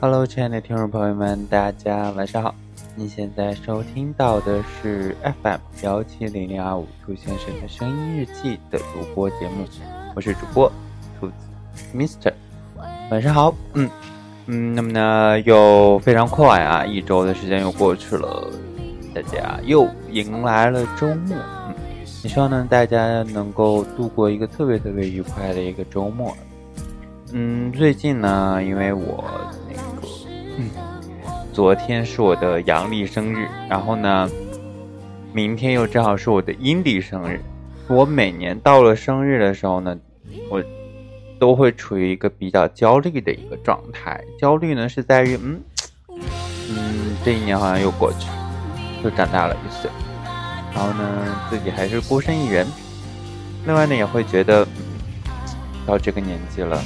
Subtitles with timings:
[0.00, 2.52] Hello，亲爱的听众朋友们，大家晚上好。
[2.96, 8.84] 你现在收听到的是 FM 幺七零零二五兔先生的声音日记的主
[9.14, 9.64] 播节目，
[10.16, 10.70] 我是主播
[11.18, 11.34] 兔子
[11.94, 12.32] Mister。
[13.10, 13.88] 晚上好，嗯
[14.46, 18.50] 嗯，那么呢，又非常快啊，一周的时间又过去了，
[19.14, 26.36] 大家又迎来了周末，嗯，也希望呢大家能够度过一个特别特别愉快的一个周末。
[27.32, 29.24] 嗯，最近呢，因为我
[29.68, 30.08] 那个，
[30.56, 30.70] 嗯。
[31.52, 34.30] 昨天是我的阳历生日，然后呢，
[35.32, 37.40] 明天又正好是我的阴历生日。
[37.88, 39.98] 我每年到了生日的时候呢，
[40.48, 40.62] 我
[41.40, 44.22] 都会处于一个比较焦虑的一个状态。
[44.38, 45.60] 焦虑呢是在于，嗯
[46.70, 48.39] 嗯，这一年好像又过去了，
[49.02, 49.90] 又长大了一岁，
[50.74, 51.04] 然后呢，
[51.48, 52.66] 自己还是孤身一人。
[53.66, 54.66] 另外呢，也会觉得
[55.86, 56.80] 到这个年纪了。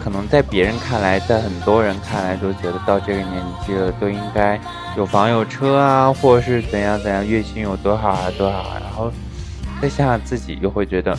[0.00, 4.58] 可能在别人看来，在很多人看来，都觉得到这个年纪了，都应该
[4.96, 8.62] 有房有车啊，或者是怎样怎样，月薪有多少啊多少。
[8.80, 9.12] 然后
[9.82, 11.18] 再想想自己，又会觉得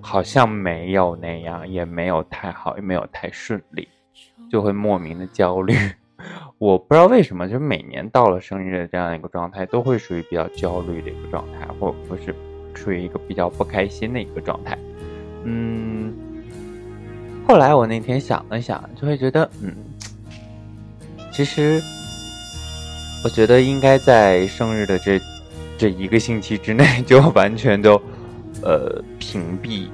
[0.00, 3.88] 好像没有那样，也没有太好，也没有太顺利，
[4.50, 5.74] 就会莫名的焦虑。
[6.58, 12.34] 我不知道为什么，就是每年到了生日的这样一个状态，都会属于比较焦虑的一个状态，或者不是
[12.74, 14.76] 处于一个比较不开心的一个状态。
[15.44, 16.12] 嗯，
[17.46, 19.72] 后来我那天想了想，就会觉得，嗯，
[21.30, 21.80] 其实
[23.22, 25.20] 我觉得应该在生日的这
[25.78, 28.00] 这一个星期之内，就完全都
[28.62, 29.88] 呃屏蔽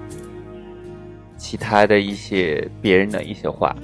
[1.37, 3.77] 其他的一些别人的一些话，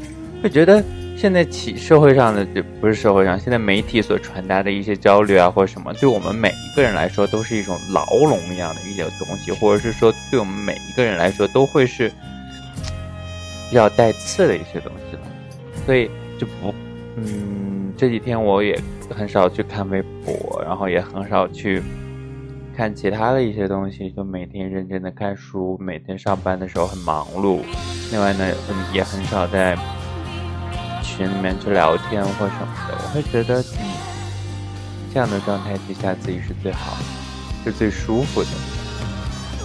[0.43, 0.83] 会觉得
[1.21, 10.11] 现在起社会上的就不是社会上，现在媒体所传达的一些焦虑啊或者什么，对我们每一个人来说都是一种牢笼一样的一些东西，或者是说。
[10.31, 12.09] 对我们每一个人来说，都会是
[13.69, 15.23] 比较带刺的一些东西了，
[15.85, 16.75] 所以就不，
[17.17, 18.81] 嗯，这几天我也
[19.11, 21.83] 很少去看微博，然后也很少去
[22.75, 27.61] 看其他的一些东西，就每天认真的看书，每天上班的时候很忙碌，
[28.11, 29.77] 另外呢，嗯，也很少在
[31.21, 33.85] 群里面去聊天或什么的，我会觉得，嗯，
[35.13, 36.97] 这样的状态之下，自己是最好，
[37.63, 38.49] 是最舒服的。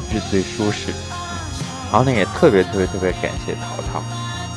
[0.08, 0.98] 是最舒适的，
[1.92, 4.02] 然后呢，也特别特别特别感谢淘淘，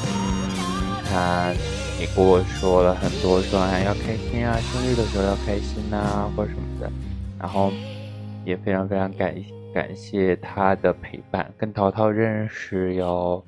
[0.07, 1.53] 嗯，他
[1.99, 6.89] 也跟我说了很多，说哎要开心啊，生日的时候要开心呐，或者什么的，
[7.41, 7.73] 然后
[8.45, 9.35] 也非常非常感
[9.75, 13.43] 感谢他的陪伴，跟淘淘认识有，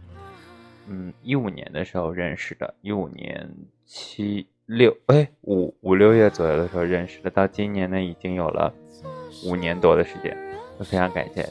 [0.92, 3.48] 嗯，一五年的时候认识的，一五年
[3.86, 8.74] 七六哎五五六月左右的时候认识的，到今年呢已经有了
[9.46, 10.36] 五年多的时间，
[10.80, 11.48] 非常感谢。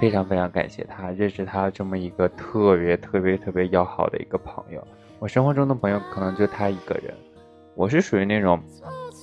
[0.00, 4.84] 非常非常感谢他，认识他这么一个特别特别特别要好的一个朋友。
[5.20, 7.14] 我生活中的朋友可能就他一个人。
[7.76, 8.60] 我是属于那种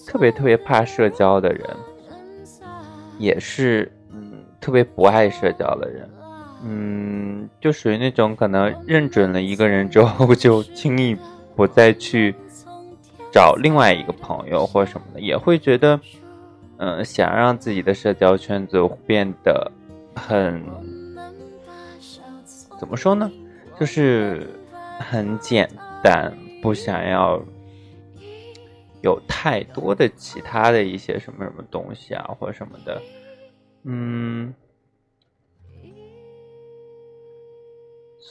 [0.07, 1.67] 特别特别怕社交的人，
[3.17, 6.09] 也是嗯特别不爱社交的人。
[6.63, 11.17] 嗯，就属于那种可能认准了一个人之后，就轻易
[11.55, 12.35] 不再去
[13.31, 15.99] 找另外一个朋友或什么的，也会觉得
[16.77, 19.71] 嗯想让自己的社交圈子变得。
[20.15, 20.61] 很
[22.77, 23.31] 怎么说呢？
[23.79, 24.49] 就是
[24.97, 25.69] 很简
[26.03, 27.41] 单，不想要
[29.01, 33.01] 有太多的其他的一些什么什么东西啊，或者什么的。
[33.83, 34.53] 嗯，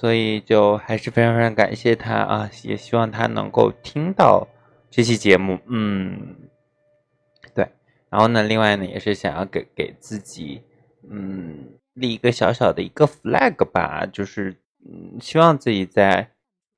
[0.00, 4.46] 所以就还是非常非常感谢他啊，也希望他能够听到
[4.88, 5.58] 这期节目。
[5.66, 6.36] 嗯，
[7.52, 7.68] 对。
[8.08, 10.62] 然后呢，另外呢，也是想要给给自己。
[11.10, 14.54] 嗯，立一个小小的一个 flag 吧，就是
[14.88, 16.28] 嗯，希望自己在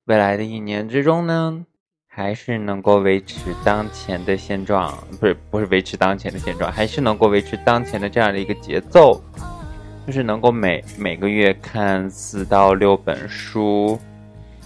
[0.06, 1.66] 未来的一年之中呢，
[2.08, 9.22] 还是能够维持当前的现状，不是不是维持当前的现状，还是能够维持当前的这样的一个节奏，
[10.10, 13.96] 就是能够每每个月看四到六本书，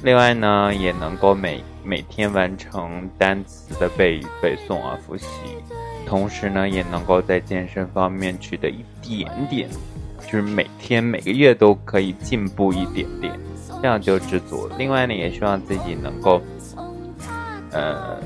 [0.02, 5.26] 另外呢，也能够每每天完成单词的背背诵啊复习。
[6.06, 9.68] 同时呢，也能够在健身方面取得一点点，
[10.24, 13.38] 就是每天每个月都可以进步一点点，
[13.82, 14.76] 这样就知足了。
[14.78, 16.40] 另外呢，也希望自己能够，
[17.70, 18.18] 呃，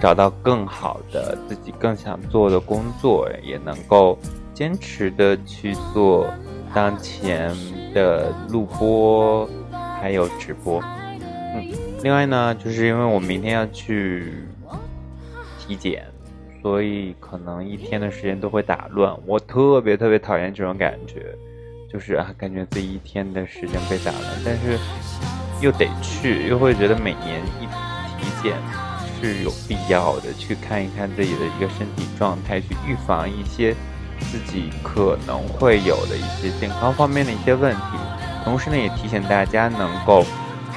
[0.00, 4.16] 找到更好的自己更想做的工作，也能够
[4.56, 6.32] 坚持的去做
[6.72, 7.54] 当前
[7.92, 9.46] 的录播
[10.00, 10.82] 还有直播。
[11.20, 11.68] 嗯，
[12.02, 14.32] 另外呢，就是因为我明天要去
[15.58, 16.06] 体检。
[16.62, 19.16] 所以可能一天的时间都会打乱。
[19.24, 21.32] 我特别特别讨厌这种感觉，
[21.88, 24.76] 就是啊，感觉自己一天的时间被打乱，但是
[25.60, 27.66] 又得去，又会觉得每年一
[28.20, 28.54] 体检
[29.20, 33.72] 是有必要的，去看一看自己的一个身体状态，去预防一些
[34.20, 37.80] 自己可能会有的一些健康方面的一些问题。
[38.44, 40.24] 同时呢，也提醒大家能够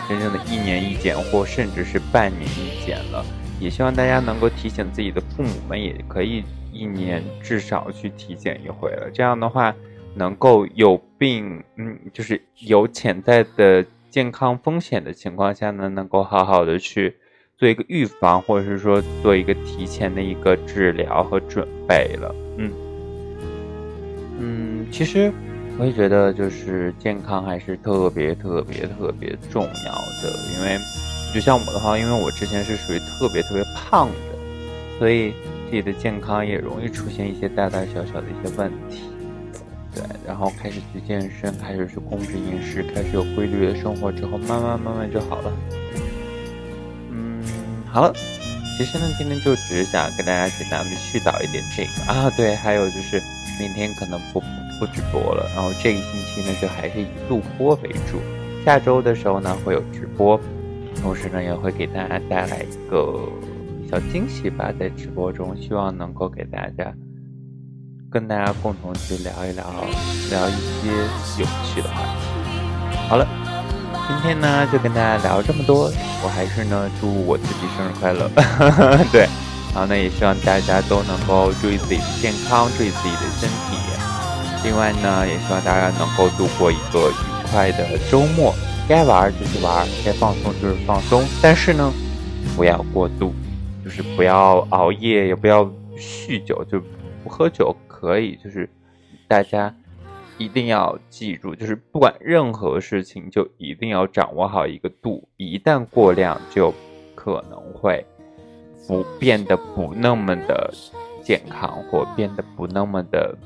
[0.08, 3.24] 真正的一年一检，或甚至是半年一检了。
[3.60, 9.10] 也希望大家能够提醒自己的父母们，也可以一年至少去体检一回了。
[9.14, 9.76] 这样的话，
[10.16, 17.18] 能够有病，嗯，就是有潜在的健康风险的情况下呢，能够好好的去
[17.58, 22.34] 做一个预防，或者是说做一个提前的一个治疗和准备了。
[24.40, 25.32] 嗯，其实
[25.78, 29.94] 我也觉得，就是健康还是特别特别特别重要
[30.24, 30.80] 的，因为。
[31.32, 34.16] 就像我的话，因为我之前是属于特别特别胖的，
[34.98, 35.32] 所以
[35.70, 39.04] 自己的健康也容易出现一些大大小小的一些问题。
[39.94, 45.54] 对，然后开始去健身，开始去控制饮食，开始有规律的生活之后，慢慢慢慢就好了。
[47.12, 47.44] 嗯，
[47.86, 48.12] 好了，
[48.76, 53.22] 其实呢，今天就只是想跟大家简单的絮叨一点这个啊，对，还有就是
[53.60, 54.40] 明天可能不
[54.80, 58.20] 不直播了，然后这个星期呢，就还是以录播为主，
[58.66, 60.40] 下周的时候呢会有直播。
[61.02, 63.20] 同时呢，也会给大家带来一个
[63.90, 66.94] 小惊喜吧，在直播中，希望能够给大家
[68.12, 69.64] 跟大家共同去聊一聊，
[70.30, 70.92] 聊一些
[71.38, 73.08] 有趣的话题。
[73.08, 73.26] 好了，
[74.08, 75.90] 今天呢就跟大家聊这么多，
[76.24, 78.30] 我还是呢祝我自己生日快乐，
[79.12, 79.28] 对，
[79.74, 83.78] 然后呢也希望大家都能够注意自己的健康，注意自己的身体。
[84.62, 88.54] 另外呢，也希望大家能够度过一个愉快的周末。
[88.90, 91.94] 该玩就去玩，该放松就是放松，但是呢，
[92.58, 93.34] 不要过度，
[93.86, 95.64] 就是不要熬夜，也不要
[95.96, 96.82] 酗酒，就
[97.24, 98.70] 不喝酒可以，就是
[99.30, 99.74] 大家
[100.38, 106.74] 一定要记住，就是不管任何事情，就一定要掌握好一个度，一旦过量，就
[107.16, 108.06] 可能会
[108.88, 110.74] 不变得不那么的
[111.24, 113.38] 健康，或变得不那么的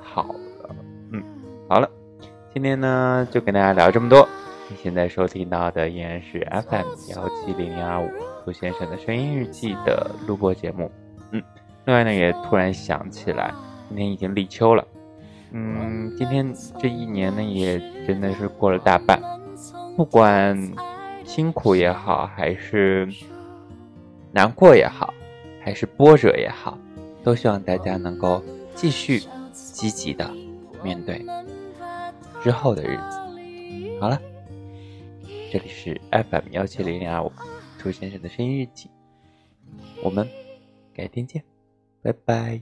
[0.00, 0.74] 好了。
[1.12, 1.22] 嗯，
[1.68, 1.88] 好了，
[2.52, 4.26] 今天呢就跟大家聊这么多。
[4.68, 8.10] 你现在收听到的依然是 FM 幺七零零二五
[8.44, 10.90] 兔先生的声音日记的录播节目。
[11.30, 11.40] 嗯，
[11.84, 13.54] 另外呢，也突然想起来，
[13.88, 14.84] 今天已经立秋了。
[15.52, 19.20] 嗯，今天这一年呢，也真的是过了大半。
[19.96, 20.60] 不管
[21.24, 23.08] 辛苦也好，还是
[24.32, 25.12] 难过也好，
[25.60, 26.78] 还是波折也好，
[27.24, 28.42] 都希望大家能够
[28.74, 30.30] 继续积极的
[30.82, 31.24] 面对
[32.42, 34.00] 之后的日子。
[34.00, 34.20] 好了。
[35.48, 37.32] 这里是 FM 幺七零零二五
[37.78, 38.90] 兔先生的声音日记，
[40.02, 40.28] 我们
[40.92, 41.42] 改天见，
[42.02, 42.60] 拜拜。